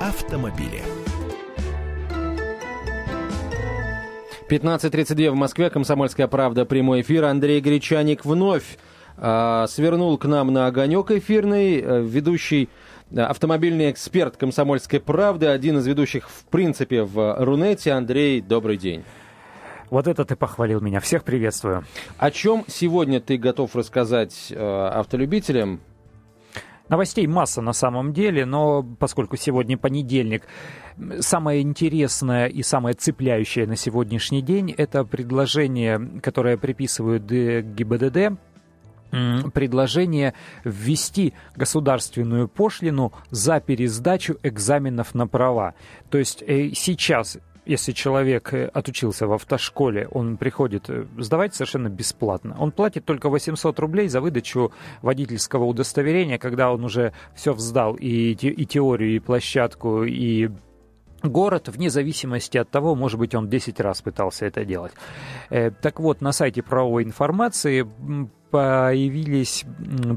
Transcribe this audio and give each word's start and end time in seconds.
автомобили. 0.00 0.82
15.32 4.48 5.30
в 5.30 5.34
Москве. 5.34 5.68
Комсомольская 5.68 6.26
правда. 6.26 6.64
Прямой 6.64 7.02
эфир. 7.02 7.24
Андрей 7.26 7.60
Гречаник 7.60 8.24
вновь 8.24 8.78
э, 9.18 9.66
свернул 9.68 10.16
к 10.16 10.24
нам 10.24 10.52
на 10.52 10.66
огонек 10.66 11.10
эфирный. 11.10 11.80
Э, 11.80 12.02
ведущий 12.02 12.70
э, 13.10 13.20
автомобильный 13.20 13.90
эксперт 13.90 14.38
«Комсомольской 14.38 15.00
правды», 15.00 15.46
один 15.46 15.78
из 15.78 15.86
ведущих, 15.86 16.30
в 16.30 16.44
принципе, 16.46 17.02
в 17.02 17.36
Рунете. 17.38 17.92
Андрей, 17.92 18.40
добрый 18.40 18.78
день. 18.78 19.04
Вот 19.90 20.06
это 20.06 20.24
ты 20.24 20.34
похвалил 20.34 20.80
меня. 20.80 21.00
Всех 21.00 21.24
приветствую. 21.24 21.84
О 22.16 22.30
чем 22.30 22.64
сегодня 22.68 23.20
ты 23.20 23.36
готов 23.36 23.76
рассказать 23.76 24.46
э, 24.50 24.88
автолюбителям? 24.94 25.80
Новостей 26.90 27.24
масса 27.28 27.62
на 27.62 27.72
самом 27.72 28.12
деле, 28.12 28.44
но 28.44 28.82
поскольку 28.82 29.36
сегодня 29.36 29.78
понедельник, 29.78 30.42
самое 31.20 31.62
интересное 31.62 32.46
и 32.46 32.64
самое 32.64 32.96
цепляющее 32.96 33.64
на 33.68 33.76
сегодняшний 33.76 34.42
день 34.42 34.74
это 34.76 35.04
предложение, 35.04 36.20
которое 36.20 36.56
приписывают 36.56 37.22
ГИБДД, 37.22 38.36
предложение 39.54 40.34
ввести 40.64 41.32
государственную 41.54 42.48
пошлину 42.48 43.12
за 43.30 43.60
пересдачу 43.60 44.38
экзаменов 44.42 45.14
на 45.14 45.28
права. 45.28 45.74
То 46.10 46.18
есть 46.18 46.42
э, 46.42 46.70
сейчас 46.74 47.38
если 47.66 47.92
человек 47.92 48.52
э, 48.52 48.66
отучился 48.66 49.26
в 49.26 49.32
автошколе, 49.32 50.08
он 50.08 50.36
приходит 50.36 50.88
э, 50.88 51.06
сдавать 51.18 51.54
совершенно 51.54 51.88
бесплатно. 51.88 52.56
Он 52.58 52.72
платит 52.72 53.04
только 53.04 53.28
800 53.28 53.78
рублей 53.78 54.08
за 54.08 54.20
выдачу 54.20 54.72
водительского 55.02 55.64
удостоверения, 55.64 56.38
когда 56.38 56.72
он 56.72 56.84
уже 56.84 57.12
все 57.34 57.52
вздал, 57.52 57.94
и, 57.94 58.32
и 58.32 58.66
теорию, 58.66 59.16
и 59.16 59.18
площадку, 59.18 60.04
и 60.04 60.50
город, 61.22 61.68
вне 61.68 61.90
зависимости 61.90 62.58
от 62.58 62.70
того, 62.70 62.94
может 62.94 63.18
быть, 63.18 63.34
он 63.34 63.48
10 63.48 63.80
раз 63.80 64.00
пытался 64.02 64.46
это 64.46 64.64
делать. 64.64 64.92
Э, 65.50 65.70
так 65.70 66.00
вот, 66.00 66.20
на 66.20 66.32
сайте 66.32 66.62
правовой 66.62 67.04
информации 67.04 67.86
появились 68.50 69.64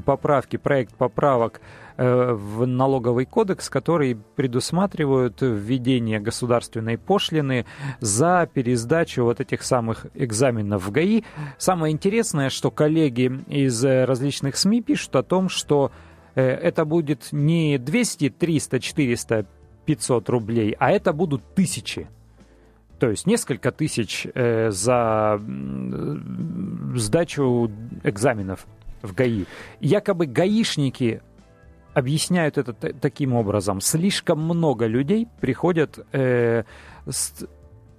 поправки, 0.05 0.57
проект 0.57 0.95
поправок 0.95 1.61
Э, 1.95 2.33
в 2.33 2.65
налоговый 2.65 3.25
кодекс, 3.25 3.69
который 3.69 4.17
предусматривают 4.35 5.41
введение 5.41 6.19
государственной 6.19 6.97
пошлины 6.97 7.67
за 7.99 8.49
пересдачу 8.51 9.23
вот 9.23 9.39
этих 9.39 9.61
самых 9.61 10.07
экзаменов 10.15 10.87
в 10.87 10.91
ГАИ. 10.91 11.23
Самое 11.59 11.93
интересное, 11.93 12.49
что 12.49 12.71
коллеги 12.71 13.43
из 13.47 13.83
различных 13.83 14.57
СМИ 14.57 14.81
пишут 14.81 15.15
о 15.15 15.23
том, 15.23 15.49
что 15.49 15.91
э, 16.33 16.41
это 16.43 16.83
будет 16.83 17.27
не 17.31 17.77
200, 17.77 18.31
300, 18.31 18.79
400, 18.79 19.45
500 19.85 20.29
рублей, 20.29 20.75
а 20.79 20.91
это 20.91 21.13
будут 21.13 21.43
тысячи. 21.53 22.07
То 23.03 23.09
есть 23.09 23.27
несколько 23.27 23.73
тысяч 23.73 24.25
э, 24.33 24.71
за 24.71 25.37
сдачу 26.95 27.69
экзаменов 28.01 28.65
в 29.01 29.13
ГАИ. 29.13 29.43
Якобы 29.81 30.25
гаишники 30.25 31.21
объясняют 31.93 32.57
это 32.57 32.71
таким 32.71 33.33
образом. 33.33 33.81
Слишком 33.81 34.39
много 34.39 34.85
людей 34.85 35.27
приходят 35.41 35.99
э, 36.13 36.63
с, 37.05 37.45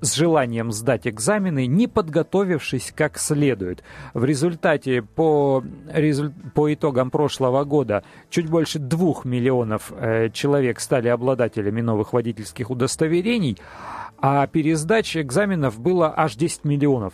с 0.00 0.14
желанием 0.14 0.72
сдать 0.72 1.06
экзамены, 1.06 1.66
не 1.66 1.86
подготовившись 1.86 2.90
как 2.96 3.18
следует. 3.18 3.84
В 4.14 4.24
результате 4.24 5.02
по, 5.02 5.62
по 6.54 6.72
итогам 6.72 7.10
прошлого 7.10 7.64
года 7.64 8.04
чуть 8.30 8.48
больше 8.48 8.78
двух 8.78 9.26
миллионов 9.26 9.92
э, 9.94 10.30
человек 10.30 10.80
стали 10.80 11.08
обладателями 11.08 11.82
новых 11.82 12.14
водительских 12.14 12.70
удостоверений, 12.70 13.58
а 14.26 14.46
пересдач 14.46 15.18
экзаменов 15.18 15.78
было 15.78 16.10
аж 16.16 16.36
10 16.36 16.64
миллионов. 16.64 17.12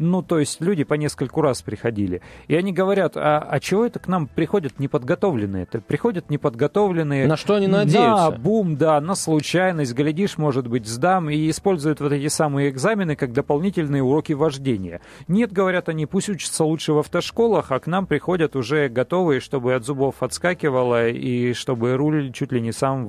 Ну, 0.00 0.22
то 0.22 0.38
есть 0.38 0.62
люди 0.62 0.82
по 0.82 0.94
нескольку 0.94 1.42
раз 1.42 1.60
приходили. 1.60 2.22
И 2.48 2.54
они 2.54 2.72
говорят, 2.72 3.16
а, 3.16 3.38
а 3.38 3.60
чего 3.60 3.84
это 3.84 3.98
к 3.98 4.08
нам 4.08 4.28
приходят 4.28 4.78
неподготовленные? 4.78 5.64
Это 5.64 5.82
приходят 5.82 6.30
неподготовленные. 6.30 7.26
На 7.26 7.36
что 7.36 7.56
они 7.56 7.66
надеются? 7.66 7.98
Да, 7.98 8.30
бум, 8.30 8.76
да, 8.76 8.98
на 9.02 9.14
случайность, 9.14 9.92
глядишь, 9.92 10.38
может 10.38 10.66
быть, 10.66 10.86
сдам, 10.86 11.28
и 11.28 11.50
используют 11.50 12.00
вот 12.00 12.12
эти 12.12 12.28
самые 12.28 12.70
экзамены 12.70 13.14
как 13.14 13.34
дополнительные 13.34 14.02
уроки 14.02 14.32
вождения. 14.32 15.02
Нет, 15.28 15.52
говорят 15.52 15.90
они, 15.90 16.06
пусть 16.06 16.30
учатся 16.30 16.64
лучше 16.64 16.94
в 16.94 16.98
автошколах, 16.98 17.70
а 17.70 17.78
к 17.78 17.86
нам 17.86 18.06
приходят 18.06 18.56
уже 18.56 18.88
готовые, 18.88 19.40
чтобы 19.40 19.74
от 19.74 19.84
зубов 19.84 20.22
отскакивало, 20.22 21.08
и 21.08 21.52
чтобы 21.52 21.94
руль 21.96 22.32
чуть 22.32 22.52
ли 22.52 22.62
не 22.62 22.72
сам 22.72 23.06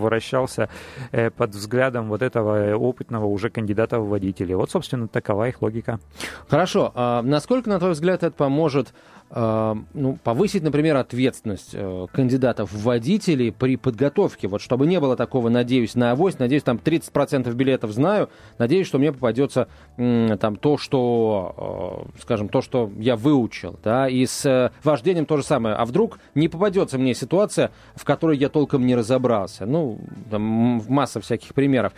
вращался 0.00 0.70
э, 1.12 1.28
под 1.28 1.50
взглядом 1.50 2.08
вот 2.08 2.22
этого 2.22 2.74
опытного 2.76 3.26
уже 3.26 3.50
кандидата 3.50 4.00
в 4.00 4.08
водители. 4.08 4.54
Вот, 4.54 4.70
собственно, 4.70 5.06
такова 5.06 5.48
их 5.48 5.60
логика. 5.60 6.00
Хорошо. 6.48 6.92
А 6.94 7.22
насколько, 7.22 7.68
на 7.68 7.78
твой 7.78 7.92
взгляд, 7.92 8.22
это 8.22 8.34
поможет 8.34 8.92
а, 9.32 9.76
ну, 9.94 10.18
повысить, 10.24 10.64
например, 10.64 10.96
ответственность 10.96 11.70
э, 11.72 12.06
кандидатов 12.12 12.72
в 12.72 12.82
водители 12.82 13.50
при 13.50 13.76
подготовке? 13.76 14.48
Вот 14.48 14.60
чтобы 14.60 14.88
не 14.88 14.98
было 14.98 15.16
такого, 15.16 15.48
надеюсь, 15.48 15.94
на 15.94 16.10
авось, 16.10 16.40
надеюсь, 16.40 16.64
там 16.64 16.78
30% 16.78 17.52
билетов 17.54 17.92
знаю, 17.92 18.28
надеюсь, 18.58 18.88
что 18.88 18.98
мне 18.98 19.12
попадется 19.12 19.68
там 19.96 20.56
то, 20.56 20.78
что, 20.78 22.08
э, 22.16 22.20
скажем, 22.22 22.48
то, 22.48 22.60
что 22.60 22.90
я 22.98 23.14
выучил, 23.14 23.78
да, 23.84 24.08
и 24.08 24.26
с 24.26 24.44
э, 24.46 24.72
вождением 24.82 25.26
то 25.26 25.36
же 25.36 25.44
самое. 25.44 25.76
А 25.76 25.84
вдруг 25.84 26.18
не 26.34 26.48
попадется 26.48 26.98
мне 26.98 27.14
ситуация, 27.14 27.70
в 27.94 28.04
которой 28.04 28.36
я 28.36 28.48
толком 28.48 28.84
не 28.84 28.96
разобрался? 28.96 29.64
Ну, 29.64 30.00
там 30.28 30.42
масса 30.88 31.20
всяких 31.20 31.54
примеров 31.54 31.92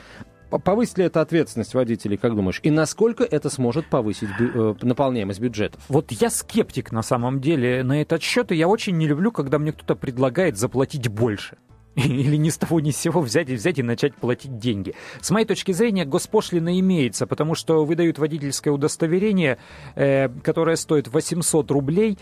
повысит 0.59 0.99
ли 0.99 1.05
это 1.05 1.21
ответственность 1.21 1.75
водителей, 1.75 2.17
как 2.17 2.35
думаешь? 2.35 2.61
И 2.63 2.71
насколько 2.71 3.25
это 3.25 3.51
сможет 3.51 3.87
повысить 3.87 4.29
э, 4.39 4.75
наполняемость 4.83 5.41
бюджетов? 5.41 5.83
Вот 5.89 6.13
я 6.13 6.31
скептик 6.31 6.93
на 6.93 7.03
самом 7.03 7.41
деле 7.41 7.83
на 7.83 8.01
этот 8.01 8.23
счет, 8.23 8.53
и 8.53 8.57
я 8.57 8.69
очень 8.69 8.97
не 8.97 9.07
люблю, 9.07 9.33
когда 9.33 9.59
мне 9.59 9.73
кто-то 9.73 9.95
предлагает 9.95 10.57
заплатить 10.57 11.09
больше. 11.09 11.57
Или 11.95 12.37
ни 12.37 12.49
с 12.49 12.57
того 12.57 12.81
ни 12.81 12.91
с 12.91 12.97
сего 12.97 13.21
взять 13.21 13.51
и 13.51 13.55
взять 13.55 13.79
и 13.79 13.83
начать 13.83 14.15
платить 14.15 14.59
деньги. 14.59 14.95
С 15.21 15.31
моей 15.31 15.47
точки 15.47 15.73
зрения, 15.73 16.05
госпошлина 16.05 16.79
имеется, 16.81 17.27
потому 17.27 17.55
что 17.55 17.85
выдают 17.85 18.19
водительское 18.19 18.73
удостоверение, 18.73 19.59
э, 19.95 20.29
которое 20.43 20.77
стоит 20.77 21.09
800 21.09 21.71
рублей, 21.71 22.19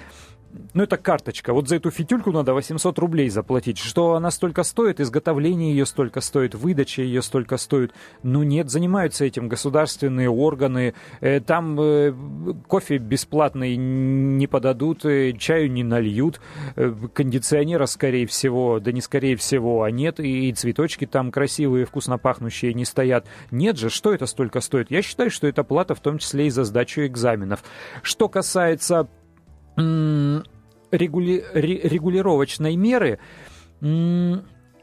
ну, 0.74 0.82
это 0.84 0.96
карточка. 0.96 1.52
Вот 1.52 1.68
за 1.68 1.76
эту 1.76 1.90
фитюльку 1.90 2.32
надо 2.32 2.54
800 2.54 2.98
рублей 2.98 3.28
заплатить. 3.28 3.78
Что 3.78 4.14
она 4.14 4.30
столько 4.30 4.62
стоит, 4.62 5.00
изготовление 5.00 5.70
ее 5.70 5.86
столько 5.86 6.20
стоит, 6.20 6.54
выдача 6.54 7.02
ее 7.02 7.22
столько 7.22 7.56
стоит. 7.56 7.92
Ну, 8.22 8.42
нет, 8.42 8.70
занимаются 8.70 9.24
этим 9.24 9.48
государственные 9.48 10.28
органы. 10.28 10.94
Э, 11.20 11.40
там 11.40 11.78
э, 11.80 12.12
кофе 12.68 12.98
бесплатный 12.98 13.76
не 13.76 14.46
подадут, 14.46 15.04
э, 15.04 15.32
чаю 15.32 15.70
не 15.70 15.82
нальют, 15.82 16.40
кондиционера, 17.14 17.86
скорее 17.86 18.26
всего, 18.26 18.80
да 18.80 18.92
не 18.92 19.00
скорее 19.00 19.36
всего, 19.36 19.82
а 19.82 19.90
нет, 19.90 20.20
и 20.20 20.52
цветочки 20.52 21.06
там 21.06 21.30
красивые, 21.30 21.84
вкусно 21.84 22.18
пахнущие 22.18 22.74
не 22.74 22.84
стоят. 22.84 23.26
Нет 23.50 23.76
же, 23.76 23.90
что 23.90 24.12
это 24.12 24.26
столько 24.26 24.60
стоит? 24.60 24.90
Я 24.90 25.02
считаю, 25.02 25.30
что 25.30 25.46
это 25.46 25.64
плата 25.64 25.94
в 25.94 26.00
том 26.00 26.18
числе 26.18 26.46
и 26.46 26.50
за 26.50 26.64
сдачу 26.64 27.02
экзаменов. 27.02 27.62
Что 28.02 28.28
касается 28.28 29.08
регули... 29.76 31.44
регулировочной 31.52 32.76
меры, 32.76 33.18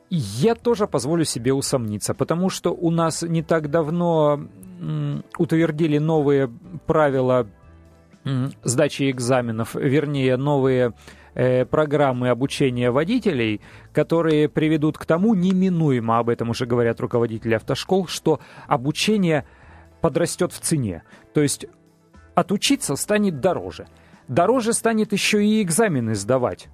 я 0.10 0.56
тоже 0.56 0.88
позволю 0.88 1.26
себе 1.26 1.54
усомниться, 1.54 2.14
потому 2.14 2.50
что 2.50 2.74
у 2.74 2.92
нас 2.92 3.24
не 3.24 3.44
так 3.44 3.70
давно 3.70 4.48
утвердили 5.38 5.98
новые 5.98 6.50
правила 6.86 7.48
сдачи 8.64 9.10
экзаменов, 9.10 9.76
вернее, 9.76 10.38
новые 10.38 10.94
э, 11.34 11.66
программы 11.66 12.30
обучения 12.30 12.92
водителей, 12.92 13.62
которые 13.94 14.50
приведут 14.50 14.98
к 14.98 15.06
тому, 15.06 15.34
неминуемо, 15.34 16.20
об 16.20 16.30
этом 16.30 16.50
уже 16.50 16.66
говорят 16.66 17.00
руководители 17.00 17.54
автошкол, 17.54 18.08
что 18.08 18.40
обучение 18.68 19.46
подрастет 20.02 20.52
в 20.52 20.60
цене. 20.60 21.04
То 21.34 21.42
есть 21.42 21.68
отучиться 22.36 22.96
станет 22.96 23.40
дороже 23.40 23.88
дороже 24.28 24.74
станет 24.74 25.14
еще 25.14 25.46
и 25.46 25.62
экзамены 25.62 26.16
сдавать. 26.16 26.68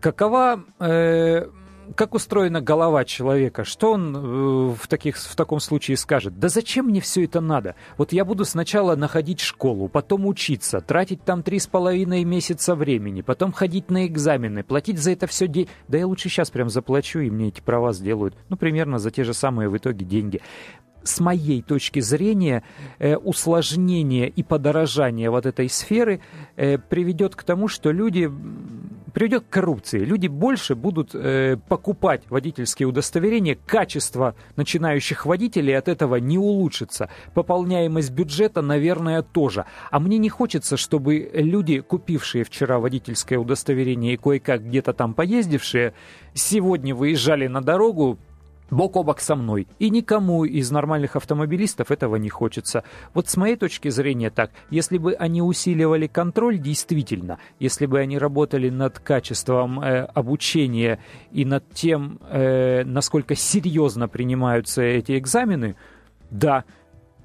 Какова, 0.00 0.64
э, 0.80 1.46
как 1.94 2.14
устроена 2.14 2.60
голова 2.60 3.04
человека? 3.04 3.64
Что 3.64 3.92
он 3.92 4.16
э, 4.16 4.74
в, 4.74 4.88
таких, 4.88 5.16
в 5.16 5.36
таком 5.36 5.60
случае 5.60 5.96
скажет? 5.96 6.38
Да 6.38 6.48
зачем 6.48 6.86
мне 6.86 7.00
все 7.00 7.24
это 7.24 7.40
надо? 7.40 7.76
Вот 7.96 8.12
я 8.12 8.24
буду 8.24 8.44
сначала 8.44 8.96
находить 8.96 9.40
школу, 9.40 9.88
потом 9.88 10.26
учиться, 10.26 10.80
тратить 10.80 11.24
там 11.24 11.42
три 11.42 11.58
с 11.60 11.66
половиной 11.66 12.24
месяца 12.24 12.74
времени, 12.74 13.22
потом 13.22 13.52
ходить 13.52 13.90
на 13.90 14.06
экзамены, 14.06 14.64
платить 14.64 14.98
за 14.98 15.12
это 15.12 15.26
все 15.26 15.46
деньги. 15.46 15.70
Да 15.86 15.98
я 15.98 16.06
лучше 16.06 16.28
сейчас 16.28 16.50
прям 16.50 16.68
заплачу, 16.68 17.20
и 17.20 17.30
мне 17.30 17.48
эти 17.48 17.60
права 17.60 17.92
сделают. 17.92 18.34
Ну, 18.48 18.56
примерно 18.56 18.98
за 18.98 19.10
те 19.10 19.22
же 19.22 19.34
самые 19.34 19.68
в 19.68 19.76
итоге 19.76 20.04
деньги 20.04 20.40
с 21.04 21.20
моей 21.20 21.62
точки 21.62 22.00
зрения, 22.00 22.62
э, 22.98 23.16
усложнение 23.16 24.28
и 24.28 24.42
подорожание 24.42 25.30
вот 25.30 25.46
этой 25.46 25.68
сферы 25.68 26.20
э, 26.56 26.78
приведет 26.78 27.36
к 27.36 27.42
тому, 27.42 27.68
что 27.68 27.90
люди 27.90 28.30
приведет 29.12 29.44
к 29.44 29.50
коррупции. 29.50 30.04
Люди 30.04 30.26
больше 30.26 30.74
будут 30.74 31.14
э, 31.14 31.56
покупать 31.68 32.22
водительские 32.30 32.88
удостоверения, 32.88 33.56
качество 33.66 34.34
начинающих 34.56 35.26
водителей 35.26 35.76
от 35.76 35.88
этого 35.88 36.16
не 36.16 36.38
улучшится. 36.38 37.10
Пополняемость 37.34 38.10
бюджета, 38.10 38.62
наверное, 38.62 39.22
тоже. 39.22 39.66
А 39.90 40.00
мне 40.00 40.18
не 40.18 40.28
хочется, 40.28 40.76
чтобы 40.76 41.30
люди, 41.32 41.80
купившие 41.80 42.44
вчера 42.44 42.78
водительское 42.78 43.38
удостоверение 43.38 44.14
и 44.14 44.16
кое-как 44.16 44.66
где-то 44.66 44.92
там 44.92 45.14
поездившие, 45.14 45.94
сегодня 46.34 46.94
выезжали 46.94 47.46
на 47.46 47.60
дорогу, 47.60 48.18
бок 48.72 48.96
о 48.96 49.02
бок 49.02 49.20
со 49.20 49.36
мной. 49.36 49.68
И 49.78 49.90
никому 49.90 50.44
из 50.44 50.70
нормальных 50.70 51.14
автомобилистов 51.14 51.90
этого 51.90 52.16
не 52.16 52.30
хочется. 52.30 52.82
Вот 53.14 53.28
с 53.28 53.36
моей 53.36 53.56
точки 53.56 53.90
зрения 53.90 54.30
так, 54.30 54.50
если 54.70 54.98
бы 54.98 55.12
они 55.12 55.42
усиливали 55.42 56.06
контроль 56.06 56.58
действительно, 56.58 57.38
если 57.60 57.86
бы 57.86 58.00
они 58.00 58.18
работали 58.18 58.70
над 58.70 58.98
качеством 58.98 59.80
э, 59.80 60.04
обучения 60.04 60.98
и 61.30 61.44
над 61.44 61.68
тем, 61.74 62.18
э, 62.28 62.82
насколько 62.84 63.34
серьезно 63.34 64.08
принимаются 64.08 64.82
эти 64.82 65.18
экзамены, 65.18 65.76
да, 66.30 66.64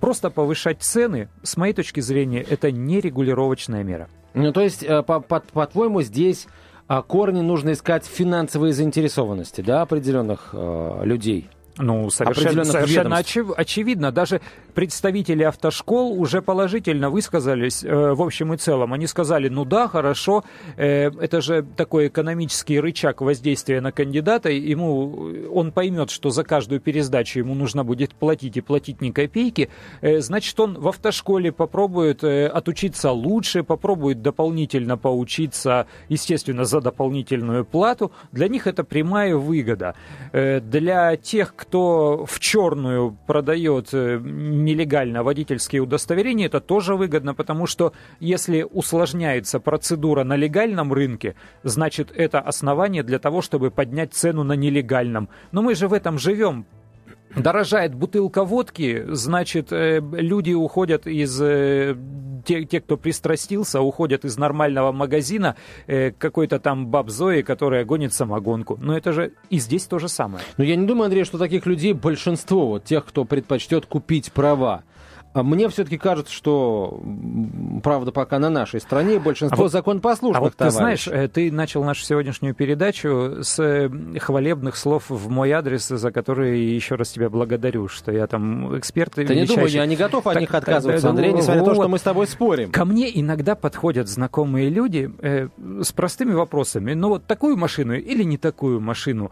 просто 0.01 0.29
повышать 0.29 0.83
цены, 0.83 1.29
с 1.43 1.55
моей 1.55 1.73
точки 1.73 2.01
зрения, 2.01 2.41
это 2.41 2.71
не 2.71 2.99
регулировочная 2.99 3.83
мера. 3.83 4.09
Ну, 4.33 4.51
то 4.51 4.61
есть, 4.61 4.83
э, 4.83 5.01
по-твоему, 5.01 6.01
здесь 6.01 6.47
а 6.87 7.01
корни 7.01 7.41
нужно 7.41 7.73
искать 7.73 8.05
финансовые 8.05 8.73
заинтересованности, 8.73 9.61
да, 9.61 9.81
определенных 9.81 10.49
э, 10.53 11.01
людей. 11.03 11.49
Ну, 11.79 12.09
совершенно, 12.09 12.63
совершенно 12.63 13.17
очев, 13.17 13.51
очевидно. 13.55 14.11
Даже 14.11 14.41
представители 14.73 15.43
автошкол 15.43 16.19
уже 16.19 16.41
положительно 16.41 17.09
высказались 17.09 17.83
э, 17.83 18.13
в 18.13 18.21
общем 18.21 18.53
и 18.53 18.57
целом. 18.57 18.93
Они 18.93 19.05
сказали, 19.05 19.49
ну 19.49 19.65
да, 19.65 19.87
хорошо, 19.87 20.43
э, 20.75 21.11
это 21.19 21.41
же 21.41 21.65
такой 21.75 22.07
экономический 22.07 22.79
рычаг 22.79 23.21
воздействия 23.21 23.81
на 23.81 23.91
кандидата. 23.91 24.49
Ему, 24.49 25.31
он 25.53 25.71
поймет, 25.71 26.09
что 26.09 26.29
за 26.31 26.43
каждую 26.43 26.81
пересдачу 26.81 27.39
ему 27.39 27.53
нужно 27.53 27.83
будет 27.83 28.15
платить 28.15 28.57
и 28.57 28.61
платить 28.61 29.01
ни 29.01 29.11
копейки. 29.11 29.69
Э, 30.01 30.19
значит, 30.19 30.59
он 30.59 30.79
в 30.79 30.87
автошколе 30.87 31.51
попробует 31.51 32.23
э, 32.23 32.47
отучиться 32.47 33.11
лучше, 33.11 33.63
попробует 33.63 34.21
дополнительно 34.21 34.97
поучиться, 34.97 35.85
естественно, 36.09 36.65
за 36.65 36.81
дополнительную 36.81 37.65
плату. 37.65 38.11
Для 38.31 38.47
них 38.47 38.65
это 38.65 38.83
прямая 38.83 39.35
выгода. 39.35 39.95
Э, 40.31 40.59
для 40.59 41.15
тех, 41.17 41.53
кто 41.55 41.66
кто 41.67 42.25
в 42.25 42.39
черную 42.39 43.17
продает 43.27 43.89
э, 43.91 44.19
нелегально 44.21 45.21
водительские 45.21 45.81
удостоверения, 45.81 46.45
это 46.45 46.61
тоже 46.61 46.95
выгодно, 46.95 47.33
потому 47.33 47.67
что 47.67 47.91
если 48.21 48.63
усложняется 48.63 49.59
процедура 49.59 50.23
на 50.23 50.37
легальном 50.37 50.93
рынке, 50.93 51.35
значит 51.63 52.11
это 52.15 52.39
основание 52.39 53.03
для 53.03 53.19
того, 53.19 53.41
чтобы 53.41 53.69
поднять 53.69 54.13
цену 54.13 54.43
на 54.43 54.53
нелегальном. 54.53 55.27
Но 55.51 55.61
мы 55.61 55.75
же 55.75 55.89
в 55.89 55.93
этом 55.93 56.17
живем. 56.17 56.65
Дорожает 57.37 57.93
бутылка 57.93 58.43
водки, 58.43 59.05
значит, 59.09 59.71
э, 59.71 60.01
люди 60.11 60.53
уходят 60.53 61.05
из 61.05 61.39
э, 61.41 61.95
те, 62.45 62.63
те, 62.65 62.81
кто 62.81 62.97
пристрастился, 62.97 63.81
уходят 63.81 64.25
из 64.25 64.37
нормального 64.37 64.91
магазина 64.91 65.55
э, 65.85 66.11
какой-то 66.11 66.59
там 66.59 66.87
баб 66.87 67.09
Зои, 67.09 67.41
которая 67.41 67.85
гонит 67.85 68.13
самогонку. 68.13 68.77
Но 68.81 68.97
это 68.97 69.13
же 69.13 69.33
и 69.49 69.59
здесь 69.59 69.85
то 69.85 69.99
же 69.99 70.07
самое. 70.07 70.43
Но 70.57 70.63
я 70.63 70.75
не 70.75 70.87
думаю, 70.87 71.05
Андрей, 71.05 71.25
что 71.25 71.37
таких 71.37 71.65
людей 71.65 71.93
большинство, 71.93 72.67
вот 72.67 72.85
тех, 72.85 73.05
кто 73.05 73.25
предпочтет 73.25 73.85
купить 73.85 74.31
права. 74.31 74.83
А 75.33 75.43
мне 75.43 75.69
все-таки 75.69 75.97
кажется, 75.97 76.33
что, 76.33 76.99
правда, 77.83 78.11
пока 78.11 78.39
на 78.39 78.49
нашей 78.49 78.79
стране 78.79 79.19
большинство 79.19 79.59
а 79.59 79.63
вот, 79.63 79.71
законопослушных 79.71 80.37
а 80.37 80.41
вот 80.41 80.55
товарищей. 80.55 80.75
ты 80.75 80.79
знаешь, 80.79 81.07
э, 81.07 81.27
ты 81.27 81.51
начал 81.51 81.83
нашу 81.83 82.03
сегодняшнюю 82.03 82.55
передачу 82.55 83.43
с 83.43 83.59
э, 83.59 83.89
хвалебных 84.19 84.75
слов 84.75 85.09
в 85.09 85.29
мой 85.29 85.51
адрес, 85.51 85.87
за 85.87 86.11
которые 86.11 86.75
еще 86.75 86.95
раз 86.95 87.09
тебя 87.09 87.29
благодарю, 87.29 87.87
что 87.87 88.11
я 88.11 88.25
там 88.25 88.77
эксперт. 88.79 89.13
Ты 89.13 89.23
величайший... 89.23 89.49
не 89.49 89.55
думай, 89.55 89.71
я 89.71 89.85
не 89.85 89.95
готов 89.95 90.25
от 90.25 90.33
так, 90.33 90.41
них 90.41 90.53
отказываться, 90.53 91.01
так, 91.03 91.11
Андрей, 91.11 91.33
несмотря 91.33 91.61
вот, 91.61 91.67
на 91.67 91.73
то, 91.73 91.81
что 91.81 91.89
мы 91.89 91.99
с 91.99 92.01
тобой 92.01 92.27
спорим. 92.27 92.71
Ко 92.71 92.85
мне 92.85 93.19
иногда 93.19 93.55
подходят 93.55 94.07
знакомые 94.07 94.69
люди 94.69 95.11
э, 95.19 95.49
с 95.83 95.91
простыми 95.91 96.33
вопросами. 96.33 96.93
Ну 96.93 97.09
вот 97.09 97.25
такую 97.25 97.57
машину 97.57 97.93
или 97.93 98.23
не 98.23 98.37
такую 98.37 98.81
машину? 98.81 99.31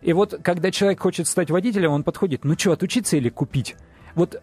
И 0.00 0.12
вот 0.12 0.38
когда 0.42 0.70
человек 0.70 1.00
хочет 1.00 1.26
стать 1.26 1.50
водителем, 1.50 1.92
он 1.92 2.02
подходит, 2.02 2.44
ну 2.44 2.54
что, 2.58 2.72
отучиться 2.72 3.16
или 3.16 3.28
купить? 3.28 3.76
Вот 4.14 4.40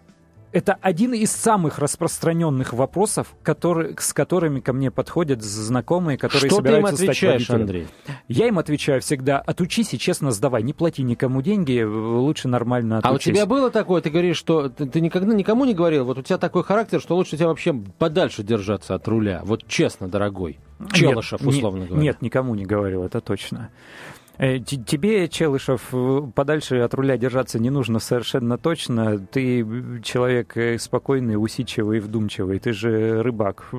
это 0.51 0.77
один 0.81 1.13
из 1.13 1.31
самых 1.31 1.79
распространенных 1.79 2.73
вопросов, 2.73 3.35
который, 3.43 3.95
с 3.99 4.13
которыми 4.13 4.59
ко 4.59 4.73
мне 4.73 4.91
подходят 4.91 5.41
знакомые, 5.41 6.17
которые 6.17 6.49
Что 6.49 6.57
собираются 6.57 6.97
ты 6.97 7.03
им 7.03 7.09
отвечаешь, 7.09 7.43
стать 7.43 7.59
Андрей? 7.61 7.87
Я 8.27 8.47
им 8.47 8.59
отвечаю 8.59 9.01
всегда, 9.01 9.39
отучись 9.39 9.93
и 9.93 9.99
честно 9.99 10.31
сдавай, 10.31 10.63
не 10.63 10.73
плати 10.73 11.03
никому 11.03 11.41
деньги, 11.41 11.81
лучше 11.81 12.47
нормально 12.47 12.99
отучись. 12.99 13.27
А 13.27 13.31
у 13.31 13.33
тебя 13.33 13.45
было 13.45 13.71
такое, 13.71 14.01
ты 14.01 14.09
говоришь, 14.09 14.37
что 14.37 14.69
ты, 14.69 14.85
ты 14.85 15.01
никогда 15.01 15.33
никому 15.33 15.65
не 15.65 15.73
говорил, 15.73 16.05
вот 16.05 16.17
у 16.17 16.21
тебя 16.21 16.37
такой 16.37 16.63
характер, 16.63 16.99
что 16.99 17.15
лучше 17.15 17.37
тебя 17.37 17.47
вообще 17.47 17.73
подальше 17.73 18.43
держаться 18.43 18.95
от 18.95 19.07
руля, 19.07 19.41
вот 19.43 19.67
честно, 19.67 20.07
дорогой, 20.07 20.59
Челышев, 20.93 21.41
нет, 21.41 21.55
условно 21.55 21.81
не, 21.81 21.87
говоря. 21.87 22.03
Нет, 22.03 22.21
никому 22.21 22.55
не 22.55 22.65
говорил, 22.65 23.03
это 23.03 23.21
точно. 23.21 23.69
Э, 24.41 24.57
тебе, 24.57 25.27
Челышев, 25.27 25.89
э, 25.93 26.21
подальше 26.33 26.77
от 26.77 26.95
руля 26.95 27.15
держаться 27.15 27.59
не 27.59 27.69
нужно 27.69 27.99
совершенно 27.99 28.57
точно. 28.57 29.19
Ты 29.19 29.63
человек 30.01 30.57
э, 30.57 30.79
спокойный, 30.79 31.35
усидчивый, 31.35 31.99
вдумчивый. 31.99 32.57
Ты 32.57 32.73
же 32.73 33.21
рыбак 33.21 33.69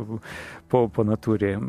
по, 0.70 0.86
по 0.86 1.02
натуре. 1.02 1.60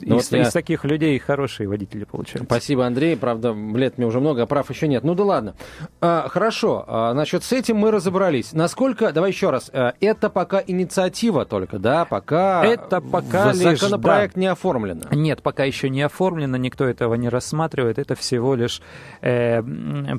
Ну, 0.00 0.18
из, 0.18 0.30
вот 0.30 0.38
я... 0.38 0.44
из 0.44 0.52
таких 0.52 0.84
людей 0.84 1.18
хорошие 1.18 1.68
водители 1.68 2.04
получаются. 2.04 2.44
Спасибо, 2.44 2.86
Андрей. 2.86 3.16
Правда, 3.16 3.52
лет 3.52 3.98
мне 3.98 4.06
уже 4.06 4.20
много, 4.20 4.42
а 4.42 4.46
прав 4.46 4.68
еще 4.70 4.88
нет. 4.88 5.04
Ну 5.04 5.14
да 5.14 5.24
ладно. 5.24 5.54
А, 6.00 6.28
хорошо. 6.28 6.84
А, 6.86 7.12
значит, 7.12 7.44
с 7.44 7.52
этим 7.52 7.76
мы 7.76 7.90
разобрались. 7.90 8.52
Насколько, 8.52 9.12
давай 9.12 9.30
еще 9.30 9.50
раз, 9.50 9.70
а, 9.72 9.94
это 10.00 10.28
пока 10.30 10.62
инициатива 10.66 11.44
только, 11.44 11.78
да? 11.78 12.04
Пока, 12.04 12.64
это 12.64 13.00
пока 13.00 13.52
лишь, 13.52 13.80
законопроект 13.80 14.34
да. 14.34 14.40
не 14.40 14.46
оформлен. 14.46 15.02
Нет, 15.10 15.42
пока 15.42 15.64
еще 15.64 15.88
не 15.88 16.02
оформлено, 16.02 16.56
никто 16.56 16.84
этого 16.84 17.14
не 17.14 17.28
рассматривает. 17.28 17.98
Это 17.98 18.14
всего 18.14 18.54
лишь 18.54 18.82
э, 19.20 19.62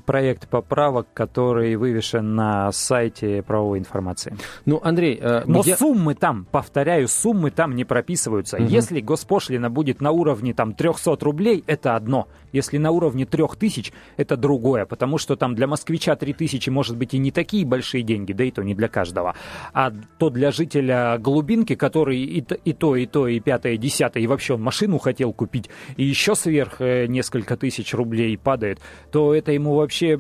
проект 0.06 0.48
поправок, 0.48 1.08
который 1.14 1.76
вывешен 1.76 2.36
на 2.36 2.72
сайте 2.72 3.44
правовой 3.44 3.80
информации. 3.80 4.36
Ну, 4.66 4.80
Андрей... 4.84 5.20
Э, 5.22 5.44
Но 5.46 5.62
где... 5.62 5.76
суммы 5.76 6.16
там, 6.16 6.46
повторяю, 6.52 7.08
суммы 7.08 7.52
там 7.52 7.76
не 7.76 7.86
прописываются. 7.86 8.58
Угу. 8.58 8.66
Если 8.66 9.02
госпошлина 9.02 9.67
действительно 9.68 9.70
будет 9.70 10.02
на 10.02 10.12
уровне 10.12 10.54
там 10.54 10.74
300 10.74 11.18
рублей, 11.22 11.64
это 11.68 11.96
одно. 11.96 12.28
Если 12.54 12.78
на 12.78 12.92
уровне 12.92 13.26
3000, 13.26 13.94
это 14.18 14.38
другое, 14.38 14.86
потому 14.86 15.18
что 15.18 15.36
там 15.36 15.56
для 15.56 15.68
москвича 15.68 16.16
3000 16.16 16.70
может 16.70 16.98
быть 16.98 17.14
и 17.14 17.20
не 17.20 17.32
такие 17.32 17.66
большие 17.66 18.04
деньги, 18.04 18.34
да 18.34 18.44
и 18.44 18.52
то 18.52 18.64
не 18.64 18.74
для 18.74 18.88
каждого. 18.88 19.36
А 19.74 19.92
то 20.18 20.30
для 20.30 20.52
жителя 20.52 21.18
глубинки, 21.20 21.76
который 21.76 22.20
и, 22.24 22.42
то, 22.42 22.56
и 22.56 22.74
то, 22.74 22.96
и 22.96 23.06
то, 23.06 23.28
и 23.28 23.40
пятое, 23.40 23.74
и 23.74 23.78
десятое, 23.78 24.24
и 24.24 24.28
вообще 24.28 24.54
он 24.54 24.62
машину 24.62 24.98
хотел 24.98 25.34
купить, 25.34 25.70
и 25.98 26.04
еще 26.04 26.36
сверх 26.36 26.82
э, 26.82 27.08
несколько 27.08 27.58
тысяч 27.58 27.94
рублей 27.94 28.38
падает, 28.38 28.80
то 29.12 29.34
это 29.34 29.52
ему 29.52 29.76
вообще 29.76 30.18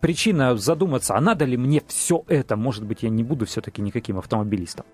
причина 0.00 0.56
задуматься, 0.56 1.16
а 1.16 1.20
надо 1.20 1.44
ли 1.44 1.56
мне 1.56 1.82
все 1.86 2.22
это? 2.28 2.56
Может 2.56 2.84
быть, 2.84 3.02
я 3.02 3.08
не 3.08 3.24
буду 3.24 3.46
все-таки 3.46 3.82
никаким 3.82 4.18
автомобилистом. 4.18 4.84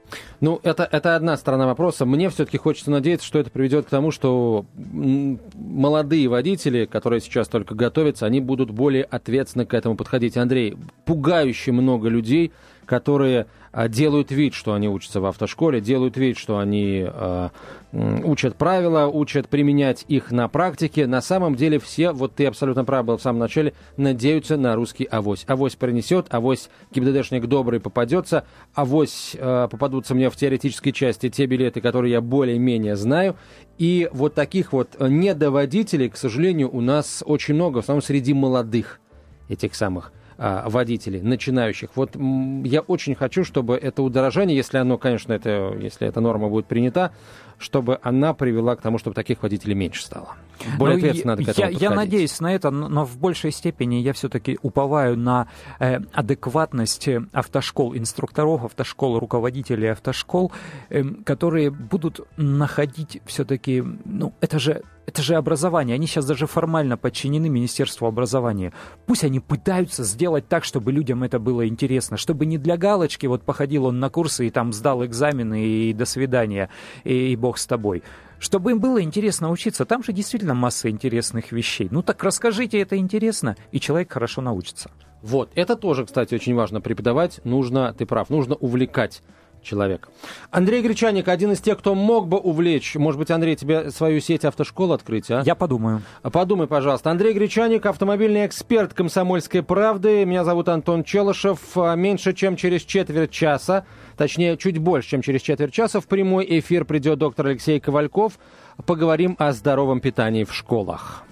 Ну, 0.40 0.60
это, 0.62 0.88
это 0.90 1.16
одна 1.16 1.36
сторона 1.36 1.66
вопроса. 1.66 2.06
Мне 2.06 2.28
все-таки 2.44 2.58
хочется 2.58 2.90
надеяться, 2.90 3.26
что 3.26 3.38
это 3.38 3.50
приведет 3.50 3.86
к 3.86 3.88
тому, 3.88 4.10
что 4.10 4.66
молодые 4.74 6.28
водители, 6.28 6.84
которые 6.84 7.20
сейчас 7.20 7.48
только 7.48 7.74
готовятся, 7.74 8.26
они 8.26 8.40
будут 8.40 8.70
более 8.70 9.04
ответственно 9.04 9.64
к 9.64 9.72
этому 9.72 9.96
подходить. 9.96 10.36
Андрей, 10.36 10.76
пугающе 11.06 11.72
много 11.72 12.08
людей, 12.08 12.52
которые 12.86 13.46
а, 13.76 13.88
делают 13.88 14.30
вид, 14.30 14.54
что 14.54 14.72
они 14.74 14.88
учатся 14.88 15.20
в 15.20 15.26
автошколе, 15.26 15.80
делают 15.80 16.16
вид, 16.16 16.38
что 16.38 16.58
они 16.58 17.04
э, 17.04 17.48
учат 17.92 18.54
правила, 18.54 19.08
учат 19.08 19.48
применять 19.48 20.04
их 20.06 20.30
на 20.30 20.46
практике. 20.46 21.08
На 21.08 21.20
самом 21.20 21.56
деле 21.56 21.80
все, 21.80 22.12
вот 22.12 22.36
ты 22.36 22.46
абсолютно 22.46 22.84
прав 22.84 23.04
был 23.04 23.16
в 23.16 23.22
самом 23.22 23.40
начале, 23.40 23.74
надеются 23.96 24.56
на 24.56 24.76
русский 24.76 25.04
авось. 25.04 25.44
Авось 25.48 25.74
принесет, 25.74 26.32
авось 26.32 26.70
ГИБДДшник 26.92 27.46
добрый 27.46 27.80
попадется, 27.80 28.44
авось 28.74 29.34
э, 29.36 29.68
попадутся 29.68 30.14
мне 30.14 30.30
в 30.30 30.36
теоретической 30.36 30.92
части 30.92 31.28
те 31.28 31.46
билеты, 31.46 31.80
которые 31.80 32.12
я 32.12 32.20
более-менее 32.20 32.94
знаю. 32.94 33.34
И 33.76 34.08
вот 34.12 34.34
таких 34.34 34.72
вот 34.72 34.90
недоводителей, 35.00 36.10
к 36.10 36.16
сожалению, 36.16 36.70
у 36.72 36.80
нас 36.80 37.24
очень 37.26 37.54
много, 37.54 37.78
в 37.78 37.80
основном 37.80 38.02
среди 38.02 38.34
молодых 38.34 39.00
этих 39.48 39.74
самых 39.74 40.12
водителей, 40.38 41.20
начинающих. 41.22 41.90
Вот 41.94 42.16
я 42.16 42.80
очень 42.80 43.14
хочу, 43.14 43.44
чтобы 43.44 43.76
это 43.76 44.02
удорожание, 44.02 44.56
если 44.56 44.78
оно, 44.78 44.98
конечно, 44.98 45.32
это, 45.32 45.76
если 45.80 46.08
эта 46.08 46.20
норма 46.20 46.48
будет 46.48 46.66
принята, 46.66 47.12
чтобы 47.58 47.98
она 48.02 48.34
привела 48.34 48.76
к 48.76 48.82
тому, 48.82 48.98
чтобы 48.98 49.14
таких 49.14 49.42
водителей 49.42 49.74
меньше 49.74 50.04
стало. 50.04 50.34
более 50.78 50.96
ну, 50.96 50.98
ответственно 50.98 51.32
надо 51.32 51.44
к 51.44 51.48
этому 51.48 51.70
я, 51.70 51.78
я 51.78 51.90
надеюсь 51.90 52.40
на 52.40 52.54
это, 52.54 52.70
но 52.70 53.04
в 53.04 53.18
большей 53.18 53.50
степени 53.50 53.96
я 53.96 54.12
все-таки 54.12 54.58
уповаю 54.62 55.16
на 55.16 55.48
э, 55.78 56.00
адекватность 56.12 57.08
автошкол, 57.32 57.96
инструкторов 57.96 58.64
автошкол, 58.64 59.18
руководителей 59.18 59.88
автошкол, 59.88 60.52
э, 60.90 61.04
которые 61.24 61.70
будут 61.70 62.20
находить 62.36 63.20
все-таки, 63.26 63.82
ну, 64.04 64.34
это 64.40 64.58
же 64.58 64.82
это 65.06 65.22
же 65.22 65.34
образование. 65.34 65.94
Они 65.94 66.06
сейчас 66.06 66.26
даже 66.26 66.46
формально 66.46 66.96
подчинены 66.96 67.48
Министерству 67.48 68.06
образования. 68.06 68.72
Пусть 69.06 69.24
они 69.24 69.40
пытаются 69.40 70.04
сделать 70.04 70.48
так, 70.48 70.64
чтобы 70.64 70.92
людям 70.92 71.22
это 71.22 71.38
было 71.38 71.66
интересно. 71.68 72.16
Чтобы 72.16 72.46
не 72.46 72.58
для 72.58 72.76
галочки, 72.76 73.26
вот 73.26 73.42
походил 73.42 73.86
он 73.86 74.00
на 74.00 74.10
курсы 74.10 74.46
и 74.46 74.50
там 74.50 74.72
сдал 74.72 75.04
экзамены, 75.04 75.64
и 75.64 75.92
до 75.92 76.04
свидания, 76.04 76.70
и, 77.04 77.32
и 77.32 77.36
бог 77.44 77.58
с 77.58 77.66
тобой 77.66 78.02
чтобы 78.40 78.72
им 78.72 78.78
было 78.78 79.00
интересно 79.02 79.50
учиться. 79.50 79.86
Там 79.86 80.02
же 80.04 80.12
действительно 80.12 80.52
масса 80.52 80.90
интересных 80.90 81.50
вещей. 81.50 81.88
Ну 81.90 82.02
так 82.02 82.22
расскажите, 82.22 82.78
это 82.78 82.98
интересно, 82.98 83.56
и 83.72 83.80
человек 83.80 84.12
хорошо 84.12 84.42
научится. 84.42 84.90
Вот, 85.22 85.50
это 85.54 85.76
тоже, 85.76 86.04
кстати, 86.04 86.34
очень 86.34 86.54
важно 86.54 86.82
преподавать. 86.82 87.40
Нужно, 87.44 87.94
ты 87.94 88.04
прав, 88.04 88.28
нужно 88.28 88.54
увлекать 88.56 89.22
человека. 89.64 90.08
Андрей 90.50 90.82
Гречаник, 90.82 91.28
один 91.28 91.52
из 91.52 91.60
тех, 91.60 91.78
кто 91.78 91.94
мог 91.94 92.28
бы 92.28 92.38
увлечь. 92.38 92.94
Может 92.94 93.18
быть, 93.18 93.30
Андрей, 93.30 93.56
тебе 93.56 93.90
свою 93.90 94.20
сеть 94.20 94.44
автошкол 94.44 94.92
открыть, 94.92 95.30
а? 95.30 95.42
Я 95.44 95.54
подумаю. 95.54 96.02
Подумай, 96.22 96.66
пожалуйста. 96.66 97.10
Андрей 97.10 97.32
Гречаник, 97.32 97.86
автомобильный 97.86 98.46
эксперт 98.46 98.94
«Комсомольской 98.94 99.62
правды». 99.62 100.24
Меня 100.24 100.44
зовут 100.44 100.68
Антон 100.68 101.02
Челышев. 101.02 101.58
Меньше 101.74 102.32
чем 102.34 102.56
через 102.56 102.82
четверть 102.82 103.30
часа, 103.30 103.86
точнее, 104.16 104.56
чуть 104.56 104.78
больше, 104.78 105.10
чем 105.10 105.22
через 105.22 105.42
четверть 105.42 105.72
часа 105.72 106.00
в 106.00 106.06
прямой 106.06 106.46
эфир 106.60 106.84
придет 106.84 107.18
доктор 107.18 107.46
Алексей 107.46 107.80
Ковальков. 107.80 108.38
Поговорим 108.86 109.36
о 109.38 109.52
здоровом 109.52 110.00
питании 110.00 110.44
в 110.44 110.52
школах. 110.52 111.24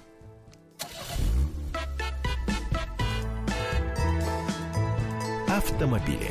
Автомобили 5.48 6.30